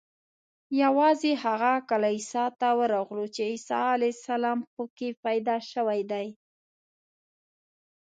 یوازې 0.81 1.31
هغه 1.43 1.73
کلیسا 1.89 2.45
ته 2.59 2.67
ورغلو 2.79 3.25
چې 3.35 3.41
عیسی 3.51 3.79
علیه 3.95 4.13
السلام 4.17 4.59
په 4.73 4.83
کې 4.97 5.09
پیدا 5.25 5.55
شوی 5.71 6.01
دی. 6.11 6.27